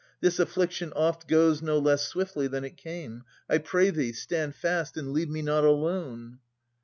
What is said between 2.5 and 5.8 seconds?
it came. I pray thee. Stand fast and leave me not